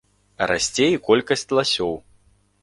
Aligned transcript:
Расце 0.51 0.87
і 0.93 0.97
колькасць 1.09 1.47
ласёў. 1.61 1.93